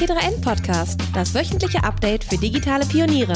[0.00, 3.34] T3N Podcast, das wöchentliche Update für digitale Pioniere.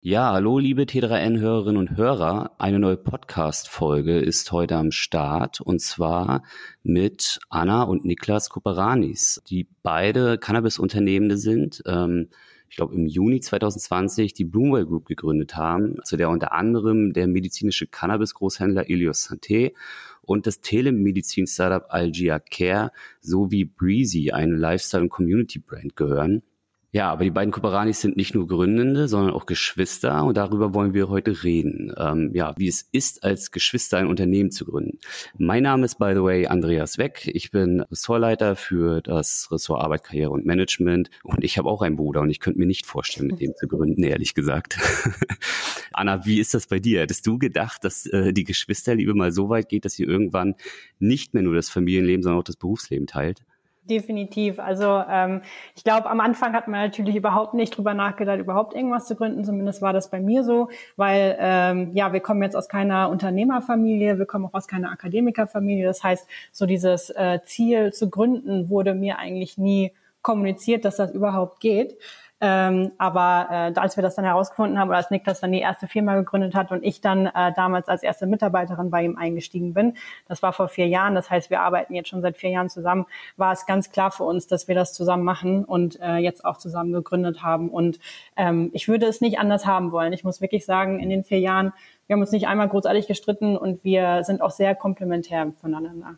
[0.00, 2.52] Ja, hallo liebe T3N-Hörerinnen und Hörer.
[2.56, 6.42] Eine neue Podcast-Folge ist heute am Start und zwar
[6.82, 11.82] mit Anna und Niklas Kuperanis, die beide Cannabis-Unternehmende sind.
[11.84, 12.30] Ähm,
[12.68, 17.26] ich glaube, im Juni 2020 die Bloomwell Group gegründet haben, zu der unter anderem der
[17.26, 19.72] medizinische Cannabis-Großhändler Ilios Santé
[20.22, 26.42] und das Telemedizin-Startup Algia Care sowie Breezy, eine Lifestyle- und Community-Brand gehören.
[26.90, 30.94] Ja, aber die beiden Koperanis sind nicht nur Gründende, sondern auch Geschwister und darüber wollen
[30.94, 31.92] wir heute reden.
[31.98, 34.98] Ähm, ja, wie es ist, als Geschwister ein Unternehmen zu gründen.
[35.36, 37.30] Mein Name ist, by the way, Andreas Weck.
[37.34, 41.96] Ich bin Ressortleiter für das Ressort Arbeit, Karriere und Management und ich habe auch einen
[41.96, 44.78] Bruder und ich könnte mir nicht vorstellen, mit dem zu gründen, ehrlich gesagt.
[45.92, 47.00] Anna, wie ist das bei dir?
[47.00, 50.54] Hättest du gedacht, dass äh, die Geschwisterliebe mal so weit geht, dass sie irgendwann
[50.98, 53.42] nicht mehr nur das Familienleben, sondern auch das Berufsleben teilt?
[53.88, 54.58] Definitiv.
[54.58, 55.40] Also ähm,
[55.74, 59.44] ich glaube, am Anfang hat man natürlich überhaupt nicht drüber nachgedacht, überhaupt irgendwas zu gründen.
[59.44, 64.18] Zumindest war das bei mir so, weil ähm, ja, wir kommen jetzt aus keiner Unternehmerfamilie,
[64.18, 65.86] wir kommen auch aus keiner Akademikerfamilie.
[65.86, 71.12] Das heißt, so dieses äh, Ziel zu gründen wurde mir eigentlich nie kommuniziert, dass das
[71.12, 71.96] überhaupt geht.
[72.40, 75.88] Ähm, aber äh, als wir das dann herausgefunden haben oder als Niklas dann die erste
[75.88, 79.94] Firma gegründet hat und ich dann äh, damals als erste Mitarbeiterin bei ihm eingestiegen bin,
[80.28, 83.06] das war vor vier Jahren, das heißt, wir arbeiten jetzt schon seit vier Jahren zusammen,
[83.36, 86.58] war es ganz klar für uns, dass wir das zusammen machen und äh, jetzt auch
[86.58, 87.70] zusammen gegründet haben.
[87.70, 87.98] Und
[88.36, 90.12] ähm, ich würde es nicht anders haben wollen.
[90.12, 91.72] Ich muss wirklich sagen, in den vier Jahren,
[92.06, 96.16] wir haben uns nicht einmal großartig gestritten und wir sind auch sehr komplementär voneinander.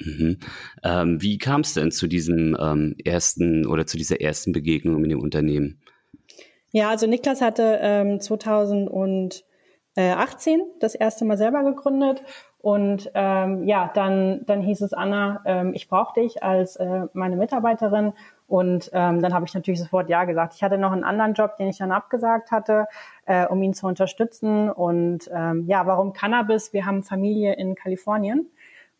[0.00, 0.38] Mhm.
[0.84, 5.10] Ähm, wie kam es denn zu diesem ähm, ersten oder zu dieser ersten Begegnung in
[5.10, 5.80] dem Unternehmen?
[6.70, 9.42] Ja, also Niklas hatte ähm, 2018
[10.80, 12.22] das erste Mal selber gegründet
[12.60, 17.36] und ähm, ja, dann, dann hieß es, Anna, ähm, ich brauche dich als äh, meine
[17.36, 18.12] Mitarbeiterin.
[18.48, 20.54] Und ähm, dann habe ich natürlich sofort Ja gesagt.
[20.54, 22.86] Ich hatte noch einen anderen Job, den ich dann abgesagt hatte,
[23.26, 24.70] äh, um ihn zu unterstützen.
[24.70, 26.72] Und ähm, ja, warum Cannabis?
[26.72, 28.50] Wir haben Familie in Kalifornien.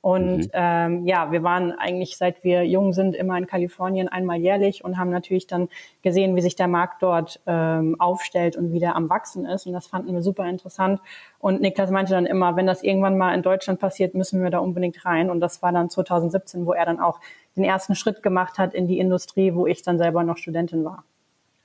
[0.00, 0.50] Und mhm.
[0.52, 4.96] ähm, ja, wir waren eigentlich, seit wir jung sind, immer in Kalifornien einmal jährlich und
[4.96, 5.68] haben natürlich dann
[6.02, 9.66] gesehen, wie sich der Markt dort ähm, aufstellt und wie der am Wachsen ist.
[9.66, 11.00] Und das fanden wir super interessant.
[11.40, 14.58] Und Niklas meinte dann immer, wenn das irgendwann mal in Deutschland passiert, müssen wir da
[14.58, 15.30] unbedingt rein.
[15.30, 17.20] Und das war dann 2017, wo er dann auch
[17.56, 21.02] den ersten Schritt gemacht hat in die Industrie, wo ich dann selber noch Studentin war.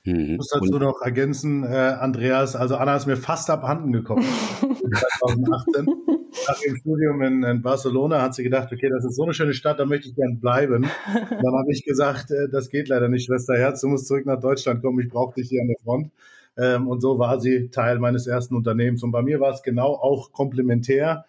[0.04, 0.32] Mhm.
[0.32, 4.24] Ich muss dazu noch ergänzen, äh, Andreas, also Anna ist mir fast abhanden gekommen.
[5.20, 5.86] 2018.
[6.48, 9.54] Nach dem Studium in, in, Barcelona hat sie gedacht, okay, das ist so eine schöne
[9.54, 10.86] Stadt, da möchte ich gern bleiben.
[11.06, 14.82] dann habe ich gesagt, äh, das geht leider nicht, Schwesterherz, du musst zurück nach Deutschland
[14.82, 16.10] kommen, ich brauche dich hier an der Front.
[16.56, 19.02] Ähm, und so war sie Teil meines ersten Unternehmens.
[19.02, 21.24] Und bei mir war es genau auch komplementär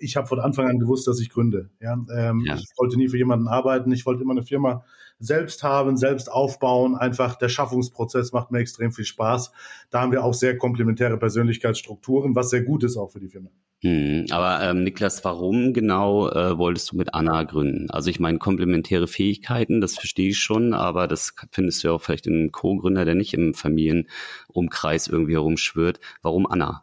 [0.00, 1.70] ich habe von Anfang an gewusst, dass ich gründe.
[1.80, 1.94] Ja?
[2.14, 2.56] Ähm, ja.
[2.56, 3.90] Ich wollte nie für jemanden arbeiten.
[3.92, 4.84] Ich wollte immer eine Firma
[5.18, 6.94] selbst haben, selbst aufbauen.
[6.94, 9.52] Einfach der Schaffungsprozess macht mir extrem viel Spaß.
[9.90, 13.50] Da haben wir auch sehr komplementäre Persönlichkeitsstrukturen, was sehr gut ist auch für die Firma.
[13.82, 17.88] Hm, aber ähm, Niklas, warum genau äh, wolltest du mit Anna gründen?
[17.90, 22.02] Also ich meine, komplementäre Fähigkeiten, das verstehe ich schon, aber das findest du ja auch
[22.02, 26.00] vielleicht in einem Co-Gründer, der nicht im Familienumkreis irgendwie herumschwirrt.
[26.22, 26.82] Warum Anna?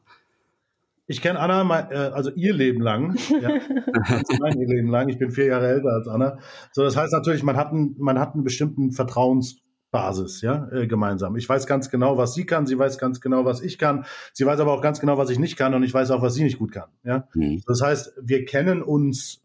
[1.07, 3.49] Ich kenne Anna, mein, äh, also ihr Leben lang, ja,
[4.07, 5.09] also mein Leben lang.
[5.09, 6.39] Ich bin vier Jahre älter als Anna.
[6.71, 8.91] So, das heißt natürlich, man hat einen, man hat einen bestimmten
[9.95, 11.35] Vertrauensbasis, ja, äh, gemeinsam.
[11.35, 12.67] Ich weiß ganz genau, was sie kann.
[12.67, 14.05] Sie weiß ganz genau, was ich kann.
[14.33, 16.33] Sie weiß aber auch ganz genau, was ich nicht kann, und ich weiß auch, was
[16.33, 16.89] sie nicht gut kann.
[17.03, 17.61] Ja, mhm.
[17.65, 19.41] das heißt, wir kennen uns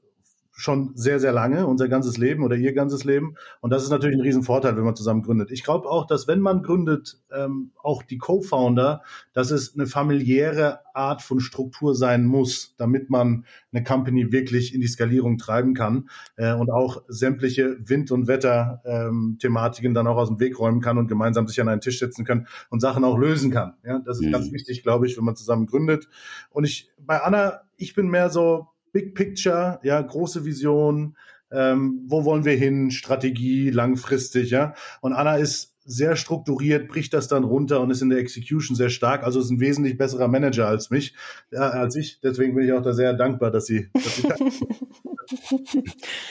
[0.60, 3.34] schon sehr, sehr lange, unser ganzes Leben oder ihr ganzes Leben.
[3.60, 5.50] Und das ist natürlich ein Riesenvorteil, wenn man zusammen gründet.
[5.50, 10.81] Ich glaube auch, dass wenn man gründet, ähm, auch die Co-Founder, dass es eine familiäre
[10.94, 16.09] Art von Struktur sein muss, damit man eine Company wirklich in die Skalierung treiben kann
[16.37, 20.98] äh, und auch sämtliche Wind- und Wetter-Thematiken ähm, dann auch aus dem Weg räumen kann
[20.98, 23.75] und gemeinsam sich an einen Tisch setzen kann und Sachen auch lösen kann.
[23.84, 24.32] Ja, das ist mhm.
[24.32, 26.09] ganz wichtig, glaube ich, wenn man zusammen gründet.
[26.50, 31.16] Und ich, bei Anna, ich bin mehr so, Big Picture, ja, große Vision,
[31.53, 34.75] ähm, wo wollen wir hin, Strategie, langfristig, ja.
[35.01, 38.91] Und Anna ist sehr strukturiert, bricht das dann runter und ist in der Execution sehr
[38.91, 39.25] stark.
[39.25, 41.15] Also ist ein wesentlich besserer Manager als mich,
[41.51, 42.21] ja, als ich.
[42.21, 43.89] Deswegen bin ich auch da sehr dankbar, dass sie.
[43.92, 44.28] Dass sie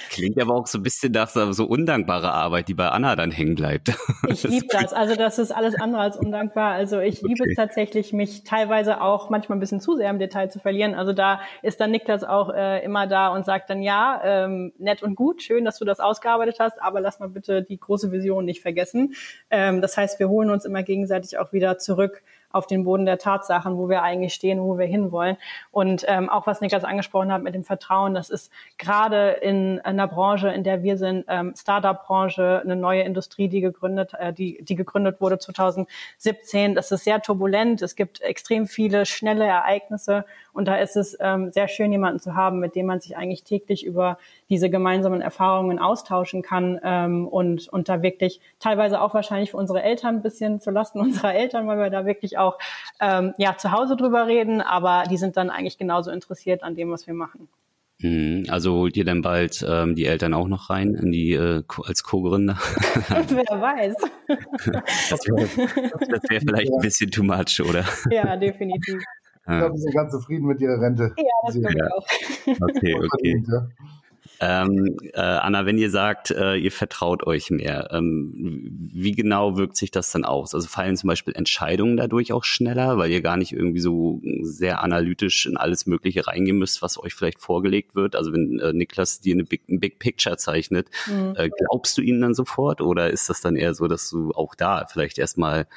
[0.09, 3.55] Klingt aber auch so ein bisschen nach so undankbarer Arbeit, die bei Anna dann hängen
[3.55, 3.93] bleibt.
[4.29, 4.93] Ich liebe das.
[4.93, 6.73] Also das ist alles andere als undankbar.
[6.73, 10.49] Also ich liebe es tatsächlich, mich teilweise auch manchmal ein bisschen zu sehr im Detail
[10.49, 10.93] zu verlieren.
[10.93, 15.01] Also da ist dann Niklas auch äh, immer da und sagt dann, ja, ähm, nett
[15.01, 18.45] und gut, schön, dass du das ausgearbeitet hast, aber lass mal bitte die große Vision
[18.45, 19.15] nicht vergessen.
[19.51, 23.17] Ähm, das heißt, wir holen uns immer gegenseitig auch wieder zurück auf den Boden der
[23.17, 25.37] Tatsachen, wo wir eigentlich stehen, wo wir hinwollen.
[25.71, 30.07] Und ähm, auch was Niklas angesprochen hat mit dem Vertrauen, das ist gerade in einer
[30.07, 34.75] Branche, in der wir sind, ähm, Startup-Branche, eine neue Industrie, die gegründet, äh, die, die
[34.75, 36.75] gegründet wurde 2017.
[36.75, 37.81] Das ist sehr turbulent.
[37.81, 42.35] Es gibt extrem viele schnelle Ereignisse und da ist es ähm, sehr schön, jemanden zu
[42.35, 44.17] haben, mit dem man sich eigentlich täglich über
[44.49, 49.83] diese gemeinsamen Erfahrungen austauschen kann ähm, und, und da wirklich teilweise auch wahrscheinlich für unsere
[49.83, 52.57] Eltern ein bisschen zu Lasten unserer Eltern, weil wir da wirklich auch
[52.99, 56.91] ähm, ja, zu Hause drüber reden, aber die sind dann eigentlich genauso interessiert an dem,
[56.91, 57.47] was wir machen.
[58.01, 58.45] Mhm.
[58.47, 62.03] Also holt ihr dann bald ähm, die Eltern auch noch rein in die äh, als
[62.03, 62.57] Co-Gründer?
[63.27, 63.95] Wer weiß.
[65.09, 65.47] Das wäre
[66.29, 67.83] wär vielleicht ein bisschen too much, oder?
[68.09, 69.01] Ja, definitiv.
[69.51, 71.11] Ich glaube, die sind ganz zufrieden mit ihrer Rente.
[71.17, 72.69] Ja, das glaube ich auch.
[72.69, 73.43] Okay, okay.
[74.41, 78.31] Ähm, äh, Anna, wenn ihr sagt, äh, ihr vertraut euch mehr, ähm,
[78.93, 80.55] wie genau wirkt sich das dann aus?
[80.55, 84.81] Also fallen zum Beispiel Entscheidungen dadurch auch schneller, weil ihr gar nicht irgendwie so sehr
[84.81, 88.15] analytisch in alles Mögliche reingehen müsst, was euch vielleicht vorgelegt wird?
[88.15, 91.33] Also wenn äh, Niklas dir eine Big, ein Big Picture zeichnet, mhm.
[91.35, 94.55] äh, glaubst du ihnen dann sofort oder ist das dann eher so, dass du auch
[94.55, 95.67] da vielleicht erstmal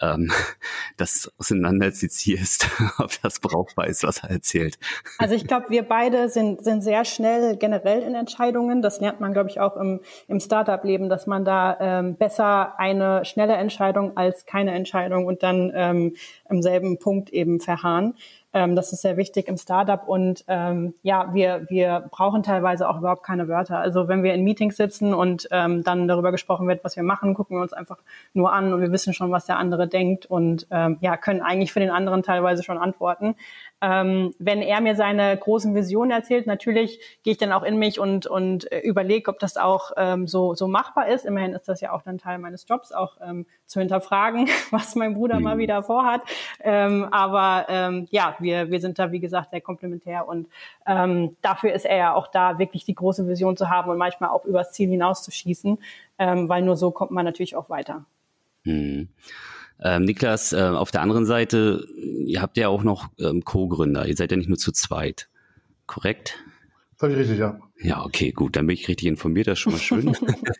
[0.00, 0.30] ähm,
[0.98, 2.68] das auseinander zizierst,
[2.98, 4.78] ob das brauchbar ist, was er erzählt?
[5.18, 8.82] Also ich glaube, wir beide sind, sind sehr schnell generell in Entscheidungen.
[8.82, 13.24] Das lernt man, glaube ich, auch im, im Startup-Leben, dass man da ähm, besser eine
[13.24, 16.14] schnelle Entscheidung als keine Entscheidung und dann ähm,
[16.48, 18.14] im selben Punkt eben verharren.
[18.52, 22.98] Ähm, das ist sehr wichtig im Startup und ähm, ja, wir, wir brauchen teilweise auch
[22.98, 23.78] überhaupt keine Wörter.
[23.78, 27.34] Also wenn wir in Meetings sitzen und ähm, dann darüber gesprochen wird, was wir machen,
[27.34, 27.98] gucken wir uns einfach
[28.32, 31.72] nur an und wir wissen schon, was der andere denkt und ähm, ja, können eigentlich
[31.72, 33.36] für den anderen teilweise schon antworten.
[33.82, 37.98] Ähm, wenn er mir seine großen Visionen erzählt, natürlich gehe ich dann auch in mich
[37.98, 41.24] und, und äh, überlege, ob das auch ähm, so, so machbar ist.
[41.24, 45.14] Immerhin ist das ja auch dann Teil meines Jobs, auch ähm, zu hinterfragen, was mein
[45.14, 45.44] Bruder mhm.
[45.44, 46.22] mal wieder vorhat.
[46.60, 50.48] Ähm, aber ähm, ja, wir, wir sind da, wie gesagt, sehr komplementär und
[50.86, 54.30] ähm, dafür ist er ja auch da, wirklich die große Vision zu haben und manchmal
[54.30, 55.78] auch übers Ziel hinauszuschießen,
[56.18, 58.04] ähm, weil nur so kommt man natürlich auch weiter.
[58.64, 59.08] Mhm.
[59.82, 61.86] Ähm, Niklas, äh, auf der anderen Seite,
[62.26, 64.06] ihr habt ja auch noch ähm, Co-Gründer.
[64.06, 65.28] Ihr seid ja nicht nur zu zweit.
[65.86, 66.36] Korrekt?
[66.96, 67.58] Völlig richtig, ja.
[67.82, 70.16] Ja, okay, gut, dann bin ich richtig informiert, das ist schon mal schön.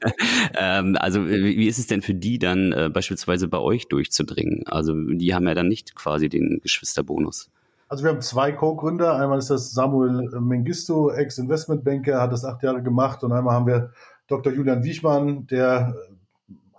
[0.58, 4.66] ähm, also wie, wie ist es denn für die dann äh, beispielsweise bei euch durchzudringen?
[4.66, 7.50] Also die haben ja dann nicht quasi den Geschwisterbonus.
[7.88, 9.16] Also wir haben zwei Co-Gründer.
[9.16, 13.22] Einmal ist das Samuel Mengistu, Ex-Investmentbanker, hat das acht Jahre gemacht.
[13.22, 13.92] Und einmal haben wir
[14.26, 14.52] Dr.
[14.52, 15.94] Julian Wiechmann, der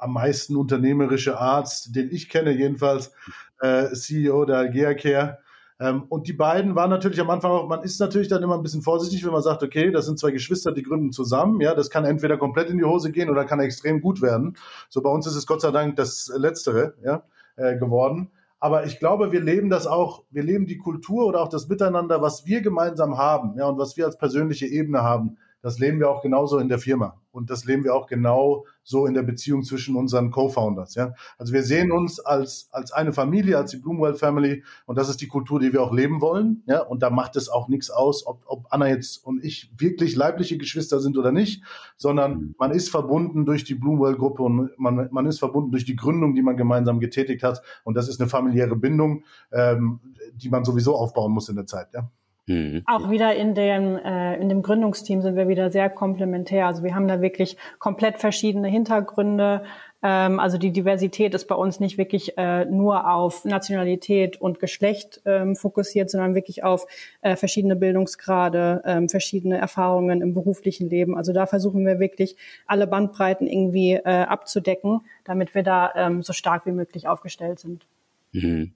[0.02, 3.14] am meisten unternehmerische Arzt, den ich kenne jedenfalls,
[3.60, 5.38] äh, CEO der Algea Care.
[5.80, 8.64] Ähm, und die beiden waren natürlich am Anfang auch, man ist natürlich dann immer ein
[8.64, 11.62] bisschen vorsichtig, wenn man sagt, okay, das sind zwei Geschwister, die gründen zusammen.
[11.62, 14.58] Ja, das kann entweder komplett in die Hose gehen oder kann extrem gut werden.
[14.90, 17.24] So bei uns ist es Gott sei Dank das Letztere ja,
[17.56, 18.32] äh, geworden.
[18.60, 22.22] Aber ich glaube, wir leben das auch, wir leben die Kultur oder auch das Miteinander,
[22.22, 26.10] was wir gemeinsam haben, ja, und was wir als persönliche Ebene haben das leben wir
[26.10, 27.22] auch genauso in der Firma.
[27.32, 30.96] Und das leben wir auch genau so in der Beziehung zwischen unseren Co-Founders.
[30.96, 31.14] Ja?
[31.38, 34.64] Also wir sehen uns als, als eine Familie, als die Bloomwell Family.
[34.86, 36.64] Und das ist die Kultur, die wir auch leben wollen.
[36.66, 36.82] Ja?
[36.82, 40.58] Und da macht es auch nichts aus, ob, ob Anna jetzt und ich wirklich leibliche
[40.58, 41.64] Geschwister sind oder nicht,
[41.96, 46.36] sondern man ist verbunden durch die Bloomwell-Gruppe und man, man ist verbunden durch die Gründung,
[46.36, 47.62] die man gemeinsam getätigt hat.
[47.84, 50.00] Und das ist eine familiäre Bindung, ähm,
[50.34, 51.94] die man sowieso aufbauen muss in der Zeit.
[51.94, 52.10] Ja?
[52.48, 52.84] Mhm.
[52.86, 56.68] Auch wieder in dem, äh, in dem Gründungsteam sind wir wieder sehr komplementär.
[56.68, 59.64] Also wir haben da wirklich komplett verschiedene Hintergründe.
[60.02, 65.22] Ähm, also die Diversität ist bei uns nicht wirklich äh, nur auf Nationalität und Geschlecht
[65.26, 66.88] ähm, fokussiert, sondern wirklich auf
[67.22, 71.16] äh, verschiedene Bildungsgrade, ähm, verschiedene Erfahrungen im beruflichen Leben.
[71.16, 76.34] Also da versuchen wir wirklich alle Bandbreiten irgendwie äh, abzudecken, damit wir da ähm, so
[76.34, 77.86] stark wie möglich aufgestellt sind.
[78.34, 78.74] Mhm.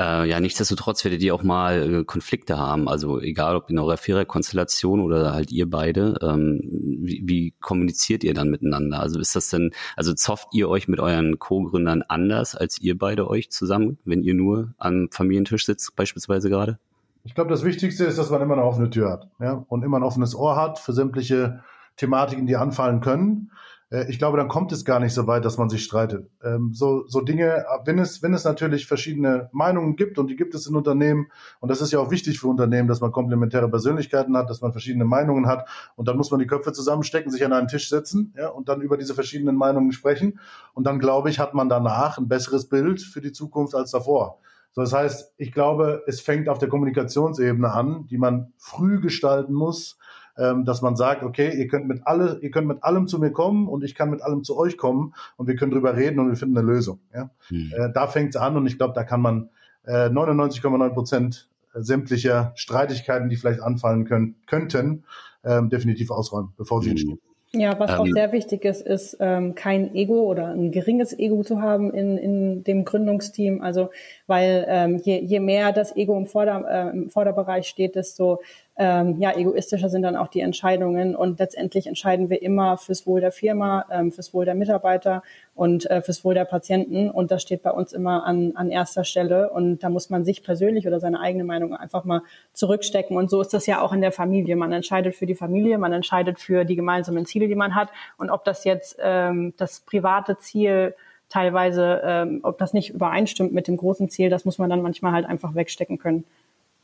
[0.00, 2.88] Äh, ja, nichtsdestotrotz werdet ihr auch mal äh, Konflikte haben.
[2.88, 6.14] Also egal ob in eurer Viererkonstellation oder halt ihr beide.
[6.22, 6.60] Ähm,
[7.02, 9.00] wie, wie kommuniziert ihr dann miteinander?
[9.00, 13.28] Also ist das denn, also zofft ihr euch mit euren Co-Gründern anders als ihr beide
[13.28, 16.78] euch zusammen, wenn ihr nur am Familientisch sitzt, beispielsweise gerade?
[17.24, 19.66] Ich glaube, das Wichtigste ist, dass man immer eine offene Tür hat ja?
[19.68, 21.62] und immer ein offenes Ohr hat für sämtliche
[21.96, 23.50] Thematiken, die anfallen können.
[23.90, 26.30] Äh, ich glaube, dann kommt es gar nicht so weit, dass man sich streitet.
[26.42, 30.54] Ähm, so, so Dinge, wenn es, wenn es natürlich verschiedene Meinungen gibt und die gibt
[30.54, 31.28] es in Unternehmen
[31.60, 34.72] und das ist ja auch wichtig für Unternehmen, dass man komplementäre Persönlichkeiten hat, dass man
[34.72, 38.34] verschiedene Meinungen hat und dann muss man die Köpfe zusammenstecken, sich an einen Tisch setzen
[38.36, 40.38] ja, und dann über diese verschiedenen Meinungen sprechen
[40.74, 44.38] und dann glaube ich, hat man danach ein besseres Bild für die Zukunft als davor.
[44.72, 49.52] So, das heißt, ich glaube, es fängt auf der Kommunikationsebene an, die man früh gestalten
[49.52, 49.98] muss,
[50.40, 53.30] ähm, dass man sagt, okay, ihr könnt mit alle, ihr könnt mit allem zu mir
[53.30, 56.28] kommen und ich kann mit allem zu euch kommen und wir können drüber reden und
[56.28, 57.00] wir finden eine Lösung.
[57.14, 57.30] Ja?
[57.50, 57.72] Mhm.
[57.76, 59.50] Äh, da fängt es an und ich glaube, da kann man
[59.86, 65.04] äh, 99,9 Prozent sämtlicher Streitigkeiten, die vielleicht anfallen können, könnten,
[65.44, 66.92] ähm, definitiv ausräumen, bevor sie mhm.
[66.92, 67.20] entstehen.
[67.52, 71.42] Ja, was ähm, auch sehr wichtig ist, ist ähm, kein Ego oder ein geringes Ego
[71.42, 73.60] zu haben in, in dem Gründungsteam.
[73.60, 73.90] Also
[74.28, 78.40] weil ähm, je, je mehr das Ego im, Vorder-, äh, im Vorderbereich steht, desto
[78.76, 83.20] ähm, ja, egoistischer sind dann auch die Entscheidungen und letztendlich entscheiden wir immer fürs Wohl
[83.20, 85.22] der Firma, ähm, fürs Wohl der Mitarbeiter
[85.54, 89.04] und äh, fürs Wohl der Patienten und das steht bei uns immer an, an erster
[89.04, 92.22] Stelle und da muss man sich persönlich oder seine eigene Meinung einfach mal
[92.52, 94.56] zurückstecken und so ist das ja auch in der Familie.
[94.56, 98.30] Man entscheidet für die Familie, man entscheidet für die gemeinsamen Ziele, die man hat und
[98.30, 100.94] ob das jetzt ähm, das private Ziel
[101.30, 105.12] teilweise, ähm, ob das nicht übereinstimmt mit dem großen Ziel, das muss man dann manchmal
[105.12, 106.24] halt einfach wegstecken können.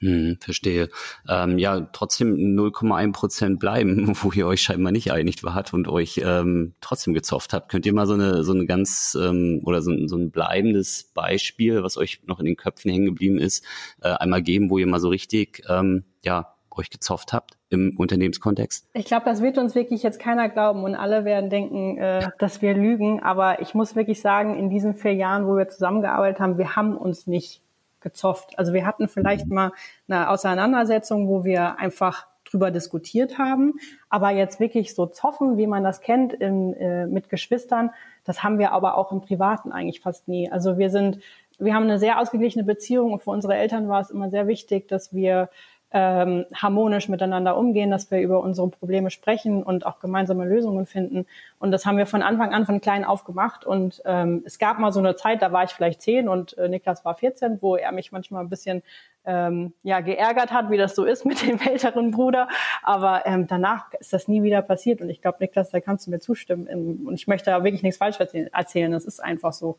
[0.00, 0.90] Hm, verstehe.
[1.28, 6.20] Ähm, ja, trotzdem 0,1 Prozent bleiben, wo ihr euch scheinbar nicht einig wart und euch
[6.22, 7.70] ähm, trotzdem gezofft habt.
[7.70, 11.82] Könnt ihr mal so eine so eine ganz ähm, oder so, so ein bleibendes Beispiel,
[11.82, 13.64] was euch noch in den Köpfen hängen geblieben ist,
[14.02, 18.88] äh, einmal geben, wo ihr mal so richtig ähm, ja euch gezofft habt im Unternehmenskontext?
[18.92, 22.62] Ich glaube, das wird uns wirklich jetzt keiner glauben und alle werden denken, äh, dass
[22.62, 23.22] wir lügen.
[23.22, 26.96] Aber ich muss wirklich sagen, in diesen vier Jahren, wo wir zusammengearbeitet haben, wir haben
[26.96, 27.62] uns nicht
[28.00, 28.58] gezofft.
[28.58, 29.72] Also wir hatten vielleicht mal
[30.08, 33.74] eine Auseinandersetzung, wo wir einfach drüber diskutiert haben,
[34.08, 37.90] aber jetzt wirklich so zoffen, wie man das kennt in, äh, mit Geschwistern,
[38.24, 40.50] das haben wir aber auch im Privaten eigentlich fast nie.
[40.50, 41.18] Also wir sind,
[41.58, 44.88] wir haben eine sehr ausgeglichene Beziehung und für unsere Eltern war es immer sehr wichtig,
[44.88, 45.48] dass wir
[45.92, 51.26] ähm, harmonisch miteinander umgehen, dass wir über unsere Probleme sprechen und auch gemeinsame Lösungen finden.
[51.58, 53.64] Und das haben wir von Anfang an von klein auf gemacht.
[53.64, 56.68] Und ähm, es gab mal so eine Zeit, da war ich vielleicht zehn und äh,
[56.68, 58.82] Niklas war 14, wo er mich manchmal ein bisschen
[59.24, 62.48] ähm, ja geärgert hat, wie das so ist mit dem älteren Bruder.
[62.82, 65.00] Aber ähm, danach ist das nie wieder passiert.
[65.00, 67.06] Und ich glaube, Niklas, da kannst du mir zustimmen.
[67.06, 68.90] Und ich möchte da wirklich nichts falsch erzählen.
[68.90, 69.78] Das ist einfach so.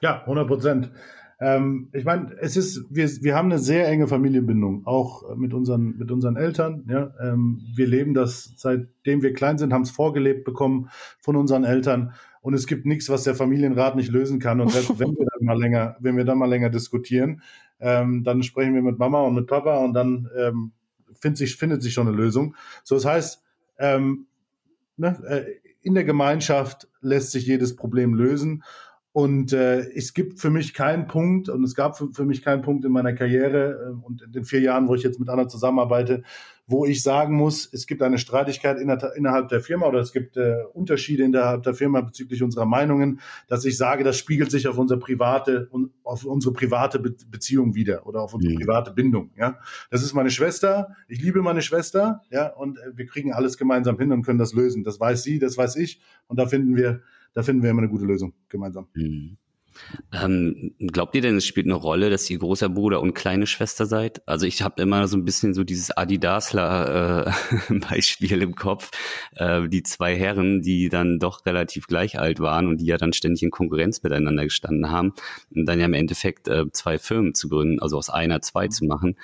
[0.00, 0.90] Ja, 100 Prozent.
[1.40, 5.96] Ähm, ich meine, es ist, wir, wir haben eine sehr enge Familienbindung, auch mit unseren,
[5.96, 6.84] mit unseren Eltern.
[6.88, 7.12] Ja?
[7.20, 10.90] Ähm, wir leben das, seitdem wir klein sind, haben es vorgelebt bekommen
[11.20, 12.12] von unseren Eltern.
[12.40, 14.60] Und es gibt nichts, was der Familienrat nicht lösen kann.
[14.60, 17.42] Und selbst wenn wir dann mal länger, wenn wir dann mal länger diskutieren,
[17.80, 20.72] ähm, dann sprechen wir mit Mama und mit Papa und dann ähm,
[21.12, 22.56] findet, sich, findet sich schon eine Lösung.
[22.82, 23.42] So, das heißt,
[23.78, 24.26] ähm,
[24.96, 28.64] ne, äh, in der Gemeinschaft lässt sich jedes Problem lösen.
[29.18, 32.62] Und äh, es gibt für mich keinen Punkt und es gab für, für mich keinen
[32.62, 35.48] Punkt in meiner Karriere äh, und in den vier Jahren, wo ich jetzt mit Anna
[35.48, 36.22] zusammenarbeite,
[36.68, 40.58] wo ich sagen muss, es gibt eine Streitigkeit innerhalb der Firma oder es gibt äh,
[40.72, 45.00] Unterschiede innerhalb der Firma bezüglich unserer Meinungen, dass ich sage, das spiegelt sich auf unsere
[45.00, 45.68] private
[46.04, 48.58] auf unsere private Be Beziehung wieder oder auf unsere mhm.
[48.60, 49.32] private Bindung.
[49.36, 49.58] Ja,
[49.90, 50.94] das ist meine Schwester.
[51.08, 52.22] Ich liebe meine Schwester.
[52.30, 54.84] Ja, und äh, wir kriegen alles gemeinsam hin und können das lösen.
[54.84, 57.00] Das weiß sie, das weiß ich und da finden wir
[57.38, 58.88] da finden wir immer eine gute Lösung gemeinsam.
[58.94, 59.36] Mhm.
[60.12, 63.86] Ähm, glaubt ihr denn, es spielt eine Rolle, dass ihr großer Bruder und kleine Schwester
[63.86, 64.26] seid?
[64.26, 68.90] Also ich habe immer so ein bisschen so dieses Adidasler-Beispiel äh, im Kopf.
[69.36, 73.12] Äh, die zwei Herren, die dann doch relativ gleich alt waren und die ja dann
[73.12, 75.14] ständig in Konkurrenz miteinander gestanden haben
[75.54, 78.84] und dann ja im Endeffekt äh, zwei Firmen zu gründen, also aus einer zwei zu
[78.84, 79.14] machen.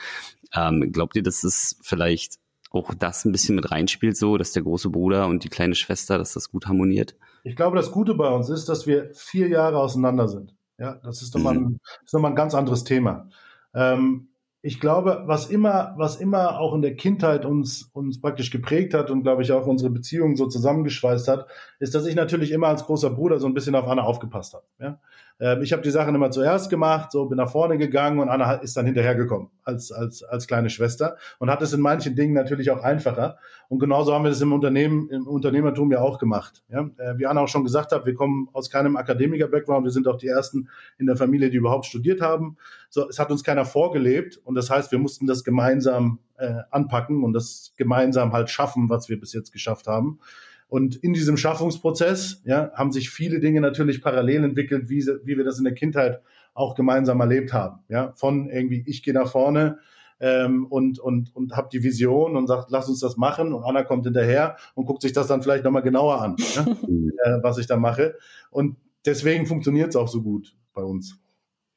[0.55, 2.39] Ähm, glaubt ihr, dass es vielleicht
[2.75, 6.19] auch das ein bisschen mit reinspielt, so dass der große Bruder und die kleine Schwester,
[6.19, 7.17] dass das gut harmoniert?
[7.45, 10.55] Ich glaube, das Gute bei uns ist, dass wir vier Jahre auseinander sind.
[10.79, 13.29] Ja, das ist nochmal ein, ist nochmal ein ganz anderes Thema.
[13.75, 14.29] Ähm,
[14.67, 19.11] ich glaube, was immer, was immer auch in der Kindheit uns, uns praktisch geprägt hat
[19.11, 21.49] und glaube ich auch unsere Beziehungen so zusammengeschweißt hat,
[21.81, 24.65] ist, dass ich natürlich immer als großer Bruder so ein bisschen auf Anna aufgepasst habe.
[24.81, 25.01] Ja?
[25.41, 28.55] Ähm, ich habe die Sachen immer zuerst gemacht, so bin nach vorne gegangen und Anna
[28.55, 32.71] ist dann hinterhergekommen als, als, als kleine Schwester und hat es in manchen Dingen natürlich
[32.71, 33.39] auch einfacher.
[33.69, 36.63] Und genauso haben wir das im Unternehmen, im Unternehmertum ja auch gemacht.
[36.69, 36.89] Ja?
[36.99, 40.19] Äh, wie Anna auch schon gesagt hat, wir kommen aus keinem Akademiker-Background, wir sind auch
[40.19, 42.57] die ersten in der Familie, die überhaupt studiert haben.
[42.89, 47.25] So, es hat uns keiner vorgelebt und das heißt, wir mussten das gemeinsam äh, anpacken
[47.25, 50.21] und das gemeinsam halt schaffen, was wir bis jetzt geschafft haben.
[50.69, 55.45] Und in diesem Schaffungsprozess ja, haben sich viele Dinge natürlich parallel entwickelt, wie, wie wir
[55.45, 56.21] das in der Kindheit
[56.55, 57.81] auch gemeinsam erlebt haben.
[57.89, 59.79] Ja, von irgendwie, ich gehe nach vorne
[60.21, 63.53] ähm, und, und, und habe die Vision und sagt, lass uns das machen.
[63.53, 67.43] Und Anna kommt hinterher und guckt sich das dann vielleicht nochmal genauer an, ja, äh,
[67.43, 68.17] was ich da mache.
[68.51, 71.19] Und deswegen funktioniert es auch so gut bei uns.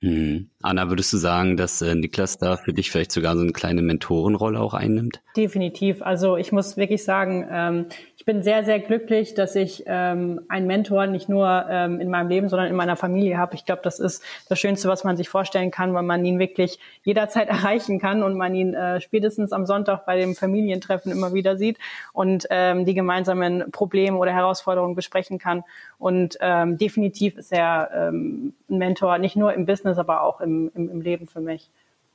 [0.01, 0.51] Mhm.
[0.62, 3.82] Anna, würdest du sagen, dass äh, Niklas da für dich vielleicht sogar so eine kleine
[3.82, 5.24] Mentorenrolle auch einnimmt?
[5.36, 6.03] Definitiv.
[6.03, 7.86] Also ich muss wirklich sagen, ähm,
[8.17, 12.29] ich bin sehr, sehr glücklich, dass ich ähm, einen Mentor nicht nur ähm, in meinem
[12.29, 13.53] Leben, sondern in meiner Familie habe.
[13.53, 16.79] Ich glaube, das ist das Schönste, was man sich vorstellen kann, weil man ihn wirklich
[17.03, 21.57] jederzeit erreichen kann und man ihn äh, spätestens am Sonntag bei dem Familientreffen immer wieder
[21.57, 21.77] sieht
[22.12, 25.63] und ähm, die gemeinsamen Probleme oder Herausforderungen besprechen kann.
[26.00, 30.71] Und ähm, definitiv ist er ähm, ein Mentor, nicht nur im Business, aber auch im,
[30.74, 31.69] im, im Leben für mich.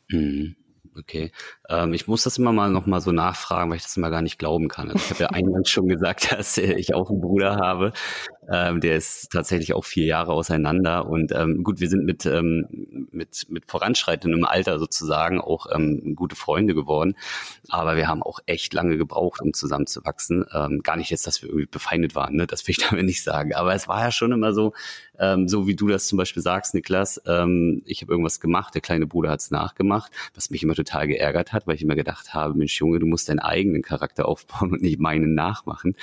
[0.09, 0.57] Mhm.
[0.99, 1.33] Okay.
[1.69, 4.23] Ähm, ich muss das immer mal noch mal so nachfragen, weil ich das immer gar
[4.23, 4.91] nicht glauben kann.
[4.91, 7.93] Also ich habe ja eingangs schon gesagt, dass ich auch einen Bruder habe.
[8.51, 11.07] Ähm, der ist tatsächlich auch vier Jahre auseinander.
[11.07, 16.35] Und ähm, gut, wir sind mit, ähm, mit, mit voranschreitendem Alter sozusagen auch ähm, gute
[16.35, 17.15] Freunde geworden.
[17.69, 20.45] Aber wir haben auch echt lange gebraucht, um zusammenzuwachsen.
[20.53, 22.47] Ähm, gar nicht jetzt, dass wir irgendwie befeindet waren, ne?
[22.47, 23.55] das will ich damit nicht sagen.
[23.55, 24.73] Aber es war ja schon immer so,
[25.19, 28.81] ähm, so wie du das zum Beispiel sagst, Niklas, ähm, ich habe irgendwas gemacht, der
[28.81, 32.35] kleine Bruder hat es nachgemacht, was mich immer total geärgert hat, weil ich immer gedacht
[32.35, 35.95] habe, Mensch Junge, du musst deinen eigenen Charakter aufbauen und nicht meinen nachmachen.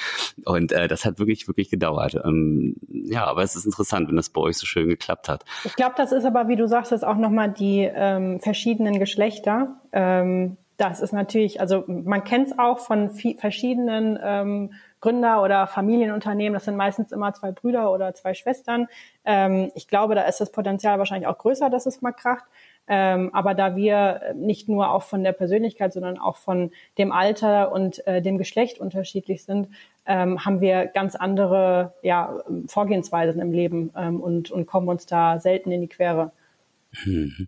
[0.46, 2.16] Und äh, das hat wirklich, wirklich gedauert.
[2.30, 5.46] Ähm, ja, aber es ist interessant, wenn das bei euch so schön geklappt hat.
[5.64, 9.80] Ich glaube, das ist aber, wie du sagst, das auch nochmal die ähm, verschiedenen Geschlechter.
[9.92, 16.54] Ähm, das ist natürlich, also man kennt es auch von verschiedenen ähm, Gründer oder Familienunternehmen.
[16.54, 18.88] Das sind meistens immer zwei Brüder oder zwei Schwestern.
[19.26, 22.46] Ähm, ich glaube, da ist das Potenzial wahrscheinlich auch größer, dass es mal kracht.
[22.92, 27.72] Ähm, aber da wir nicht nur auch von der Persönlichkeit, sondern auch von dem Alter
[27.72, 29.70] und äh, dem Geschlecht unterschiedlich sind,
[30.08, 35.40] ähm, haben wir ganz andere ja, Vorgehensweisen im Leben ähm, und, und kommen uns da
[35.40, 36.32] selten in die Quere.
[37.06, 37.48] Mhm.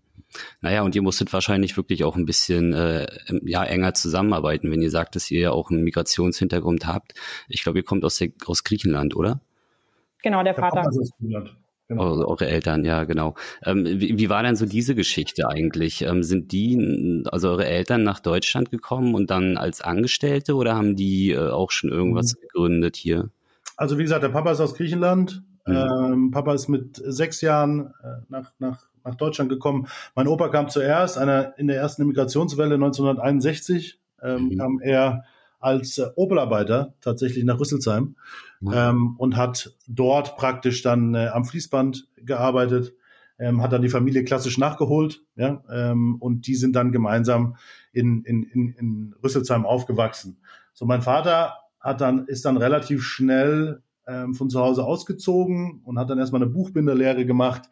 [0.60, 3.06] Naja, und ihr musstet wahrscheinlich wirklich auch ein bisschen äh,
[3.42, 7.14] ja, enger zusammenarbeiten, wenn ihr sagt, dass ihr ja auch einen Migrationshintergrund habt.
[7.48, 9.40] Ich glaube, ihr kommt aus, der, aus Griechenland, oder?
[10.22, 10.88] Genau, der Vater.
[11.18, 11.61] Der
[11.92, 12.02] Genau.
[12.02, 13.34] Eure, eure Eltern, ja, genau.
[13.64, 16.02] Ähm, wie, wie, war denn so diese Geschichte eigentlich?
[16.02, 20.96] Ähm, sind die, also eure Eltern nach Deutschland gekommen und dann als Angestellte oder haben
[20.96, 22.40] die äh, auch schon irgendwas mhm.
[22.40, 23.30] gegründet hier?
[23.76, 25.42] Also wie gesagt, der Papa ist aus Griechenland.
[25.66, 25.74] Mhm.
[25.74, 29.88] Ähm, Papa ist mit sechs Jahren äh, nach, nach nach Deutschland gekommen.
[30.14, 34.58] Mein Opa kam zuerst, einer in der ersten Immigrationswelle 1961 ähm, mhm.
[34.58, 35.24] kam er
[35.62, 38.16] als äh, Obelarbeiter tatsächlich nach Rüsselsheim
[38.60, 38.72] mhm.
[38.74, 42.94] ähm, und hat dort praktisch dann äh, am Fließband gearbeitet,
[43.38, 47.56] ähm, hat dann die Familie klassisch nachgeholt, ja, ähm, und die sind dann gemeinsam
[47.92, 50.38] in, in, in, in Rüsselsheim aufgewachsen.
[50.72, 55.98] So, mein Vater hat dann, ist dann relativ schnell ähm, von zu Hause ausgezogen und
[55.98, 57.62] hat dann erstmal eine Buchbinderlehre gemacht,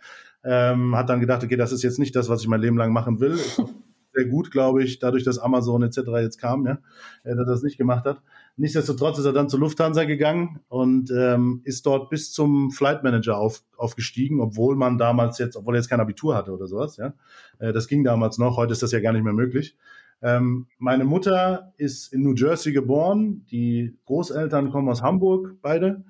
[0.45, 2.93] ähm, hat dann gedacht, okay, das ist jetzt nicht das, was ich mein Leben lang
[2.93, 3.39] machen will.
[4.13, 5.99] Sehr gut, glaube ich, dadurch, dass Amazon etc.
[6.21, 6.79] jetzt kam, ja,
[7.23, 8.21] äh, dass er das nicht gemacht hat.
[8.57, 13.39] Nichtsdestotrotz ist er dann zur Lufthansa gegangen und ähm, ist dort bis zum Flight Manager
[13.39, 17.15] auf, aufgestiegen, obwohl man damals jetzt, obwohl er jetzt kein Abitur hatte oder sowas, ja.
[17.59, 19.77] Äh, das ging damals noch, heute ist das ja gar nicht mehr möglich.
[20.23, 26.05] Ähm, meine Mutter ist in New Jersey geboren, die Großeltern kommen aus Hamburg, beide.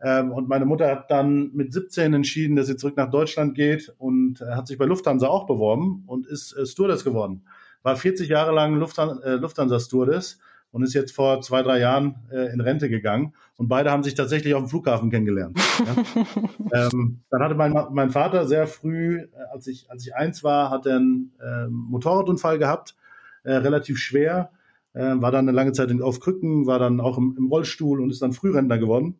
[0.00, 3.92] Ähm, und meine Mutter hat dann mit 17 entschieden, dass sie zurück nach Deutschland geht
[3.98, 7.42] und äh, hat sich bei Lufthansa auch beworben und ist äh, Stewardess geworden.
[7.82, 10.38] War 40 Jahre lang Lufthansa, äh, Lufthansa Stewardess
[10.70, 13.34] und ist jetzt vor zwei, drei Jahren äh, in Rente gegangen.
[13.56, 15.58] Und beide haben sich tatsächlich auf dem Flughafen kennengelernt.
[15.80, 16.86] ja.
[16.92, 20.70] ähm, dann hatte mein, mein Vater sehr früh, äh, als ich, als ich eins war,
[20.70, 22.94] hat er einen äh, Motorradunfall gehabt,
[23.42, 24.52] äh, relativ schwer,
[24.92, 28.10] äh, war dann eine lange Zeit auf Krücken, war dann auch im, im Rollstuhl und
[28.10, 29.16] ist dann Frührentner geworden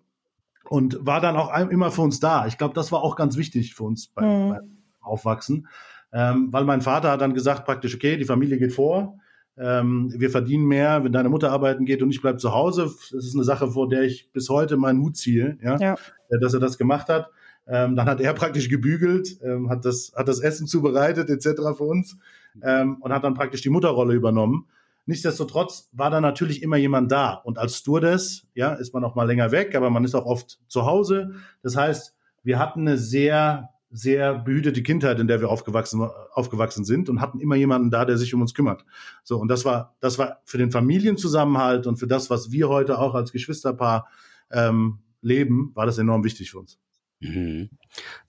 [0.68, 2.46] und war dann auch immer für uns da.
[2.46, 4.48] Ich glaube, das war auch ganz wichtig für uns beim, mhm.
[4.50, 5.68] beim Aufwachsen,
[6.12, 9.18] ähm, weil mein Vater hat dann gesagt praktisch, okay, die Familie geht vor,
[9.56, 12.84] ähm, wir verdienen mehr, wenn deine Mutter arbeiten geht und ich bleib zu Hause.
[13.10, 15.94] Das ist eine Sache, vor der ich bis heute meinen Hut ziehe, ja, ja.
[16.28, 17.30] Äh, dass er das gemacht hat.
[17.66, 21.76] Ähm, dann hat er praktisch gebügelt, ähm, hat das hat das Essen zubereitet etc.
[21.76, 22.16] für uns
[22.62, 24.66] ähm, und hat dann praktisch die Mutterrolle übernommen.
[25.08, 27.32] Nichtsdestotrotz war da natürlich immer jemand da.
[27.32, 30.60] Und als Stewardess, ja, ist man auch mal länger weg, aber man ist auch oft
[30.68, 31.32] zu Hause.
[31.62, 37.08] Das heißt, wir hatten eine sehr, sehr behütete Kindheit, in der wir aufgewachsen, aufgewachsen sind
[37.08, 38.84] und hatten immer jemanden da, der sich um uns kümmert.
[39.24, 39.38] So.
[39.38, 43.14] Und das war, das war für den Familienzusammenhalt und für das, was wir heute auch
[43.14, 44.08] als Geschwisterpaar
[44.50, 46.78] ähm, leben, war das enorm wichtig für uns.
[47.20, 47.70] Mhm.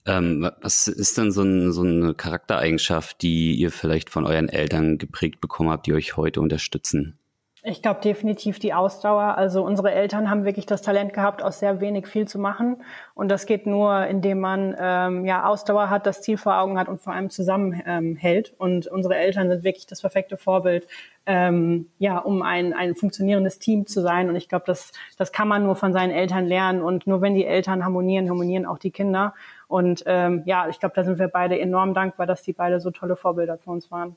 [0.04, 4.98] Ähm, was ist denn so, ein, so, eine Charaktereigenschaft, die ihr vielleicht von euren Eltern
[4.98, 7.19] geprägt bekommen habt, die euch heute unterstützen?
[7.62, 9.36] Ich glaube definitiv die Ausdauer.
[9.36, 12.82] Also unsere Eltern haben wirklich das Talent gehabt, aus sehr wenig viel zu machen.
[13.14, 16.88] Und das geht nur, indem man ähm, ja Ausdauer hat, das Ziel vor Augen hat
[16.88, 18.48] und vor allem zusammenhält.
[18.48, 20.88] Ähm, und unsere Eltern sind wirklich das perfekte Vorbild,
[21.26, 24.30] ähm, ja, um ein, ein funktionierendes Team zu sein.
[24.30, 26.80] Und ich glaube, das, das kann man nur von seinen Eltern lernen.
[26.80, 29.34] Und nur wenn die Eltern harmonieren, harmonieren auch die Kinder.
[29.68, 32.90] Und ähm, ja, ich glaube, da sind wir beide enorm dankbar, dass die beide so
[32.90, 34.16] tolle Vorbilder für uns waren.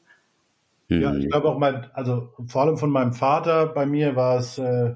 [1.01, 4.57] Ja, ich glaube auch mein, also vor allem von meinem Vater, bei mir war es
[4.57, 4.95] äh,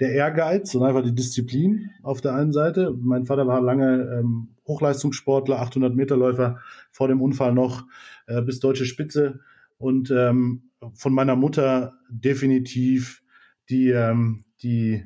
[0.00, 2.94] der Ehrgeiz und einfach die Disziplin auf der einen Seite.
[2.98, 6.58] Mein Vater war lange ähm, Hochleistungssportler, 800 Meter Läufer
[6.90, 7.84] vor dem Unfall noch
[8.26, 9.40] äh, bis deutsche Spitze.
[9.78, 13.22] Und ähm, von meiner Mutter definitiv
[13.68, 15.04] die ähm, die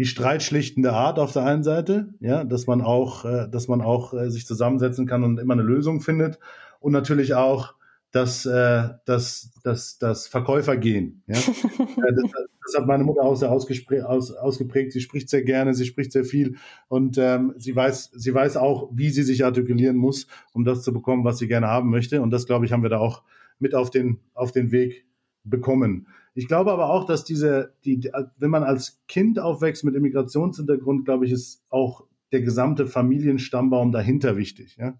[0.00, 4.14] die streitschlichtende Art auf der einen Seite, ja, dass man auch, äh, dass man auch
[4.14, 6.38] äh, sich zusammensetzen kann und immer eine Lösung findet.
[6.78, 7.74] Und natürlich auch
[8.10, 11.22] das, äh, das, das, das Verkäufergehen.
[11.26, 11.36] Ja?
[11.80, 12.30] Äh, das,
[12.64, 14.92] das, hat meine Mutter auch sehr aus, ausgeprägt.
[14.92, 16.56] Sie spricht sehr gerne, sie spricht sehr viel
[16.88, 20.92] und ähm, sie weiß, sie weiß auch, wie sie sich artikulieren muss, um das zu
[20.92, 22.22] bekommen, was sie gerne haben möchte.
[22.22, 23.22] Und das, glaube ich, haben wir da auch
[23.58, 25.04] mit auf den, auf den Weg
[25.44, 26.06] bekommen.
[26.34, 31.26] Ich glaube aber auch, dass diese, die, wenn man als Kind aufwächst mit Immigrationshintergrund, glaube
[31.26, 34.76] ich, ist auch der gesamte Familienstammbaum dahinter wichtig.
[34.78, 34.98] Ja?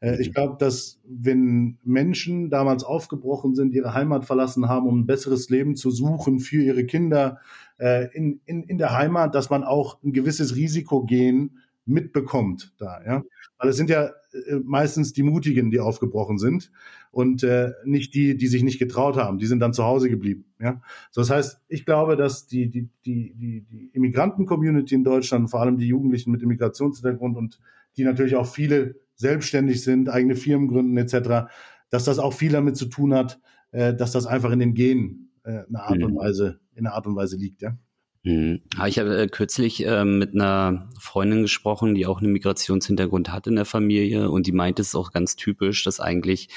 [0.00, 0.32] Äh, ich mhm.
[0.32, 5.76] glaube, dass wenn Menschen damals aufgebrochen sind, ihre Heimat verlassen haben, um ein besseres Leben
[5.76, 7.38] zu suchen für ihre Kinder
[7.78, 13.02] äh, in, in, in der Heimat, dass man auch ein gewisses Risiko gehen mitbekommt da,
[13.04, 13.24] ja.
[13.58, 16.70] Weil es sind ja äh, meistens die Mutigen, die aufgebrochen sind
[17.10, 19.38] und äh, nicht die, die sich nicht getraut haben.
[19.38, 20.80] Die sind dann zu Hause geblieben, ja.
[21.10, 25.60] So, das heißt, ich glaube, dass die, die, die, die, die Immigranten-Community in Deutschland, vor
[25.60, 27.58] allem die Jugendlichen mit Immigrationshintergrund und
[27.96, 31.50] die natürlich auch viele selbstständig sind, eigene Firmen gründen etc.,
[31.90, 33.40] dass das auch viel damit zu tun hat,
[33.72, 36.18] äh, dass das einfach in den Genen äh, eine Art und mhm.
[36.18, 37.76] Weise, in einer Art und Weise liegt, ja.
[38.24, 38.62] Mhm.
[38.86, 43.54] Ich habe äh, kürzlich äh, mit einer Freundin gesprochen, die auch einen Migrationshintergrund hat in
[43.56, 46.48] der Familie und die meint es auch ganz typisch, dass eigentlich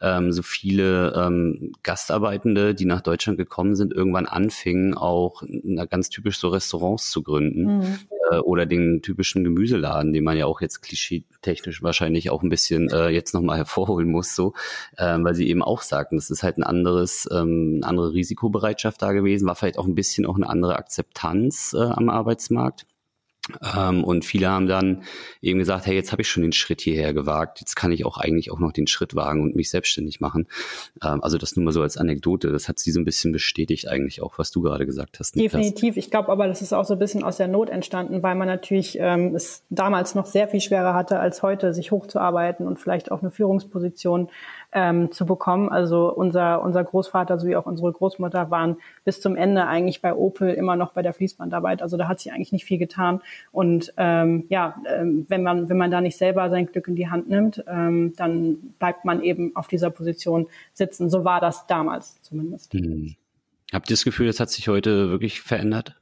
[0.00, 6.08] ähm, so viele ähm, Gastarbeitende, die nach Deutschland gekommen sind, irgendwann anfingen, auch na, ganz
[6.08, 7.98] typisch so Restaurants zu gründen mhm.
[8.30, 12.90] äh, oder den typischen Gemüseladen, den man ja auch jetzt klischeetechnisch wahrscheinlich auch ein bisschen
[12.90, 14.54] äh, jetzt nochmal hervorholen muss, so,
[14.98, 19.02] ähm, weil sie eben auch sagten, das ist halt ein anderes, ähm, eine andere Risikobereitschaft
[19.02, 22.86] da gewesen, war vielleicht auch ein bisschen auch eine andere Akzeptanz Akzeptanz äh, am Arbeitsmarkt.
[23.74, 25.04] Ähm, und viele haben dann
[25.40, 28.18] eben gesagt, hey, jetzt habe ich schon den Schritt hierher gewagt, jetzt kann ich auch
[28.18, 30.46] eigentlich auch noch den Schritt wagen und mich selbstständig machen.
[31.02, 33.88] Ähm, also das nur mal so als Anekdote, das hat sie so ein bisschen bestätigt
[33.88, 35.34] eigentlich auch, was du gerade gesagt hast.
[35.34, 35.52] Niklas.
[35.52, 38.34] Definitiv, ich glaube aber, das ist auch so ein bisschen aus der Not entstanden, weil
[38.34, 42.78] man natürlich ähm, es damals noch sehr viel schwerer hatte als heute, sich hochzuarbeiten und
[42.78, 44.28] vielleicht auch eine Führungsposition
[44.72, 45.68] ähm, zu bekommen.
[45.68, 50.52] Also unser, unser Großvater sowie auch unsere Großmutter waren bis zum Ende eigentlich bei Opel
[50.54, 51.82] immer noch bei der Fließbandarbeit.
[51.82, 53.20] Also da hat sich eigentlich nicht viel getan.
[53.52, 57.08] Und ähm, ja, ähm, wenn man wenn man da nicht selber sein Glück in die
[57.08, 61.10] Hand nimmt, ähm, dann bleibt man eben auf dieser Position sitzen.
[61.10, 62.72] So war das damals zumindest.
[62.74, 63.14] Hm.
[63.72, 65.94] Habt ihr das Gefühl, das hat sich heute wirklich verändert?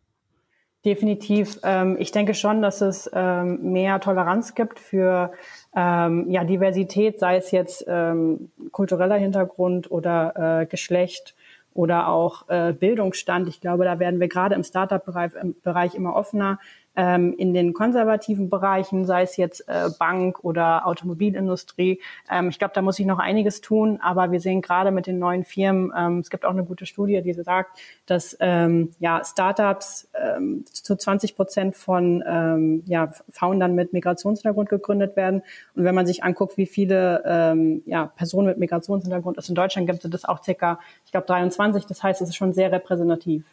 [0.86, 1.58] Definitiv.
[1.64, 5.32] Ähm, ich denke schon, dass es ähm, mehr Toleranz gibt für
[5.76, 11.34] ähm, ja, Diversität, sei es jetzt ähm, kultureller Hintergrund oder äh, Geschlecht
[11.74, 13.46] oder auch äh, Bildungsstand.
[13.48, 16.58] Ich glaube, da werden wir gerade im Startup-Bereich Bereich immer offener
[16.96, 22.00] ähm, in den konservativen Bereichen, sei es jetzt äh, Bank oder Automobilindustrie.
[22.30, 25.18] Ähm, ich glaube, da muss ich noch einiges tun, aber wir sehen gerade mit den
[25.18, 30.08] neuen Firmen, ähm, es gibt auch eine gute Studie, die sagt, dass ähm, ja, Startups
[30.14, 35.42] ähm, zu 20 Prozent von ähm, ja, Foundern mit Migrationshintergrund gegründet werden.
[35.74, 39.86] Und wenn man sich anguckt, wie viele ähm, ja, Personen mit Migrationshintergrund es in Deutschland
[39.88, 41.84] gibt, sind das auch circa, ich glaube, 23.
[41.86, 43.44] Das heißt, es ist schon sehr repräsentativ.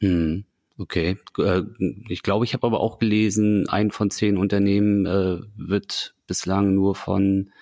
[0.00, 0.44] Mhm.
[0.80, 1.62] Okay, äh,
[2.08, 6.94] ich glaube, ich habe aber auch gelesen, ein von zehn Unternehmen äh, wird bislang nur
[6.94, 7.52] von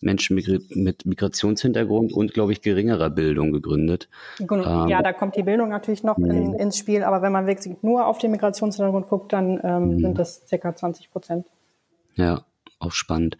[0.00, 4.08] Menschen mit Migrationshintergrund und, glaube ich, geringerer Bildung gegründet.
[4.38, 4.86] Genau.
[4.86, 8.06] Ja, da kommt die Bildung natürlich noch in, ins Spiel, aber wenn man wirklich nur
[8.06, 10.00] auf den Migrationshintergrund guckt, dann ähm, mhm.
[10.00, 11.46] sind das circa 20 Prozent.
[12.14, 12.44] Ja,
[12.78, 13.36] auch spannend.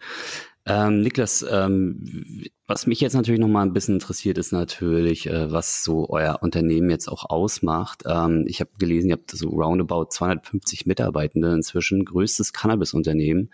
[0.65, 5.51] Ähm, Niklas, ähm, was mich jetzt natürlich noch mal ein bisschen interessiert, ist natürlich, äh,
[5.51, 8.03] was so euer Unternehmen jetzt auch ausmacht.
[8.05, 13.51] Ähm, ich habe gelesen, ihr habt so roundabout 250 Mitarbeitende inzwischen, größtes Cannabis-Unternehmen.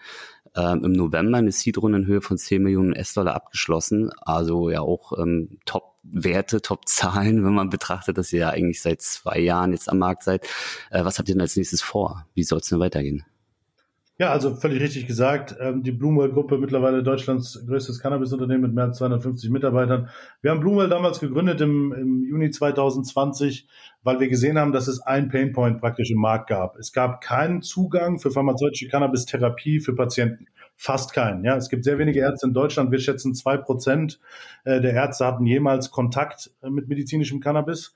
[0.55, 4.11] Ähm, Im November eine Seed-Runde in Höhe von 10 Millionen US-Dollar abgeschlossen.
[4.21, 9.39] Also ja auch ähm, Top-Werte, Top-Zahlen, wenn man betrachtet, dass ihr ja eigentlich seit zwei
[9.39, 10.45] Jahren jetzt am Markt seid.
[10.91, 12.27] Äh, was habt ihr denn als nächstes vor?
[12.35, 13.25] Wie soll es denn weitergehen?
[14.19, 15.55] Ja, also völlig richtig gesagt.
[15.59, 20.09] Ähm, die Blumwell-Gruppe, mittlerweile Deutschlands größtes Cannabis-Unternehmen mit mehr als 250 Mitarbeitern.
[20.41, 23.67] Wir haben Blumwell damals gegründet im, im Juni 2020,
[24.01, 26.77] weil wir gesehen haben, dass es ein Painpoint praktisch im Markt gab.
[26.77, 30.47] Es gab keinen Zugang für pharmazeutische Cannabis-Therapie für Patienten.
[30.75, 31.43] Fast keinen.
[31.43, 32.91] Ja, es gibt sehr wenige Ärzte in Deutschland.
[32.91, 34.19] Wir schätzen zwei Prozent
[34.63, 37.93] äh, der Ärzte hatten jemals Kontakt äh, mit medizinischem Cannabis.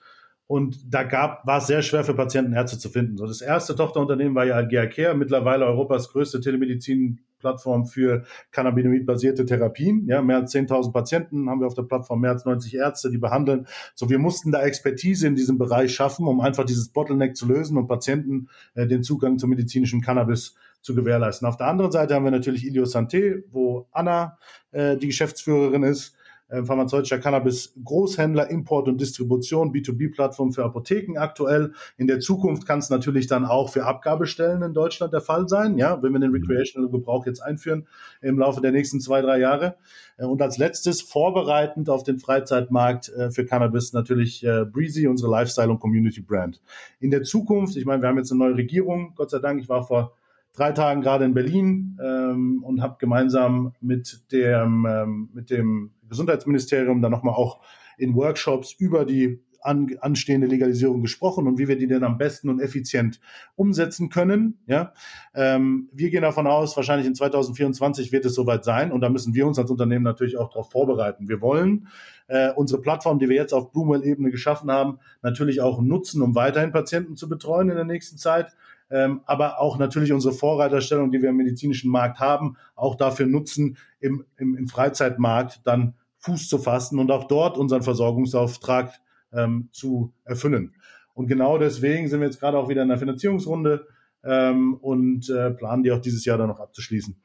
[0.52, 3.16] Und da gab, war es sehr schwer für Patienten Ärzte zu finden.
[3.16, 10.06] So, das erste Tochterunternehmen war ja Algea Care, mittlerweile Europas größte Telemedizin-Plattform für Cannabinoid-basierte Therapien.
[10.08, 13.18] Ja, mehr als 10.000 Patienten haben wir auf der Plattform, mehr als 90 Ärzte, die
[13.18, 13.66] behandeln.
[13.96, 17.78] So, wir mussten da Expertise in diesem Bereich schaffen, um einfach dieses Bottleneck zu lösen
[17.78, 21.48] und Patienten äh, den Zugang zu medizinischem Cannabis zu gewährleisten.
[21.48, 24.38] Auf der anderen Seite haben wir natürlich Ilio Santé, wo Anna
[24.72, 26.18] äh, die Geschäftsführerin ist
[26.52, 31.72] äh, pharmazeutischer Cannabis Großhändler, Import und Distribution, B2B-Plattform für Apotheken aktuell.
[31.98, 35.78] In der Zukunft kann es natürlich dann auch für Abgabestellen in Deutschland der Fall sein,
[35.78, 37.88] ja, wenn wir den Recreational Gebrauch jetzt einführen
[38.22, 39.78] im Laufe der nächsten zwei, drei Jahre.
[40.18, 45.70] Äh, und als letztes, vorbereitend auf den Freizeitmarkt äh, für Cannabis, natürlich Breezy, unsere Lifestyle-
[45.70, 46.62] und Community-Brand.
[47.00, 49.70] In der Zukunft, ich meine, wir haben jetzt eine neue Regierung, Gott sei Dank, ich
[49.70, 50.14] war vor
[50.54, 57.02] drei Tagen gerade in Berlin ähm, und habe gemeinsam mit dem, ähm, mit dem Gesundheitsministerium
[57.02, 57.62] dann nochmal auch
[57.97, 62.50] in Workshops über die an, anstehende Legalisierung gesprochen und wie wir die denn am besten
[62.50, 63.19] und effizient
[63.56, 64.60] umsetzen können.
[64.65, 64.93] Ja,
[65.34, 69.34] ähm, wir gehen davon aus, wahrscheinlich in 2024 wird es soweit sein und da müssen
[69.34, 71.30] wir uns als Unternehmen natürlich auch darauf vorbereiten.
[71.30, 71.88] Wir wollen
[72.28, 76.71] äh, unsere Plattform, die wir jetzt auf Bloomwell-Ebene geschaffen haben, natürlich auch nutzen, um weiterhin
[76.71, 78.56] Patienten zu betreuen in der nächsten Zeit
[78.91, 83.78] ähm, aber auch natürlich unsere Vorreiterstellung, die wir im medizinischen Markt haben, auch dafür nutzen,
[84.02, 88.94] im, im, im Freizeitmarkt dann Fuß zu fassen und auch dort unseren Versorgungsauftrag
[89.34, 90.76] ähm, zu erfüllen.
[91.14, 93.88] Und genau deswegen sind wir jetzt gerade auch wieder in der Finanzierungsrunde
[94.24, 97.16] ähm, und äh, planen die auch dieses Jahr dann noch abzuschließen.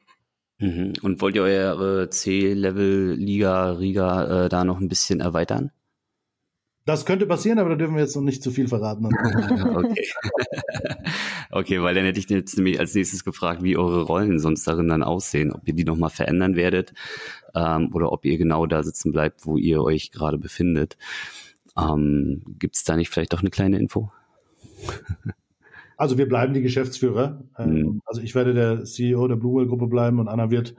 [0.59, 0.93] Mhm.
[1.01, 5.71] Und wollt ihr eure C-Level-Liga, Riga äh, da noch ein bisschen erweitern?
[6.85, 9.05] Das könnte passieren, aber da dürfen wir jetzt noch nicht zu viel verraten.
[9.75, 10.07] okay.
[11.51, 14.87] okay, weil dann hätte ich jetzt nämlich als nächstes gefragt, wie eure Rollen sonst darin
[14.87, 16.93] dann aussehen, ob ihr die nochmal verändern werdet
[17.55, 20.97] ähm, oder ob ihr genau da sitzen bleibt, wo ihr euch gerade befindet.
[21.77, 24.11] Ähm, Gibt es da nicht vielleicht doch eine kleine Info?
[25.97, 27.43] Also wir bleiben die Geschäftsführer.
[27.57, 28.01] Mhm.
[28.05, 30.75] Also ich werde der CEO der Bluewell-Gruppe bleiben und Anna wird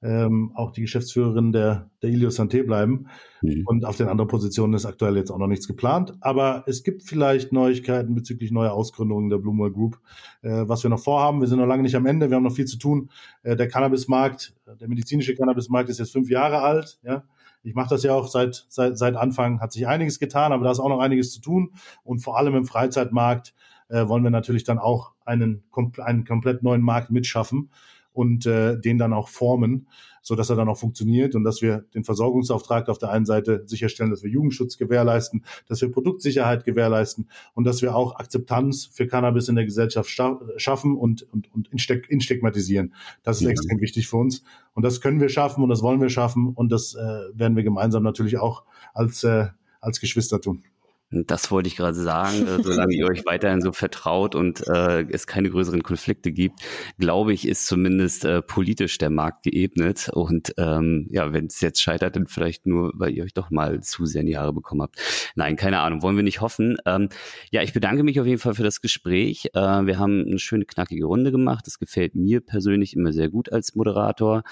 [0.00, 3.08] ähm, auch die Geschäftsführerin der, der Ilios Santé bleiben.
[3.42, 3.64] Mhm.
[3.66, 6.14] Und auf den anderen Positionen ist aktuell jetzt auch noch nichts geplant.
[6.20, 9.98] Aber es gibt vielleicht Neuigkeiten bezüglich neuer Ausgründungen der Blumwell Group,
[10.42, 11.40] äh, was wir noch vorhaben.
[11.40, 12.30] Wir sind noch lange nicht am Ende.
[12.30, 13.10] Wir haben noch viel zu tun.
[13.42, 16.98] Äh, der Cannabismarkt, der medizinische Cannabismarkt ist jetzt fünf Jahre alt.
[17.02, 17.24] Ja,
[17.62, 20.70] ich mache das ja auch seit, seit, seit Anfang, hat sich einiges getan, aber da
[20.70, 21.72] ist auch noch einiges zu tun.
[22.04, 23.54] Und vor allem im Freizeitmarkt
[23.88, 25.62] äh, wollen wir natürlich dann auch einen,
[25.98, 27.70] einen komplett neuen Markt mitschaffen
[28.18, 29.86] und äh, den dann auch formen,
[30.22, 33.62] so dass er dann auch funktioniert und dass wir den Versorgungsauftrag auf der einen Seite
[33.66, 39.06] sicherstellen, dass wir Jugendschutz gewährleisten, dass wir Produktsicherheit gewährleisten und dass wir auch Akzeptanz für
[39.06, 41.68] Cannabis in der Gesellschaft schaffen und, und, und
[42.08, 42.92] instigmatisieren.
[43.22, 43.50] Das ist ja.
[43.50, 44.42] extrem wichtig für uns
[44.74, 46.98] und das können wir schaffen und das wollen wir schaffen und das äh,
[47.34, 49.46] werden wir gemeinsam natürlich auch als, äh,
[49.80, 50.64] als Geschwister tun.
[51.10, 52.46] Das wollte ich gerade sagen.
[52.46, 56.60] Äh, solange ihr euch weiterhin so vertraut und äh, es keine größeren Konflikte gibt,
[56.98, 60.10] glaube ich, ist zumindest äh, politisch der Markt geebnet.
[60.12, 63.80] Und ähm, ja, wenn es jetzt scheitert, dann vielleicht nur, weil ihr euch doch mal
[63.82, 64.96] zu sehr in die Haare bekommen habt.
[65.34, 66.76] Nein, keine Ahnung, wollen wir nicht hoffen.
[66.84, 67.08] Ähm,
[67.50, 69.46] ja, ich bedanke mich auf jeden Fall für das Gespräch.
[69.54, 71.66] Äh, wir haben eine schöne, knackige Runde gemacht.
[71.66, 74.42] Das gefällt mir persönlich immer sehr gut als Moderator.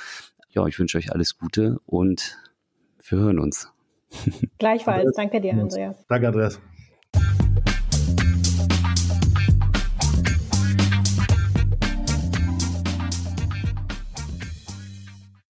[0.49, 2.38] Ja, ich wünsche euch alles Gute und
[3.09, 3.76] wir hören uns.
[4.59, 5.12] Gleichfalls.
[5.16, 6.05] Danke dir, Andreas.
[6.09, 6.61] Danke, Andreas.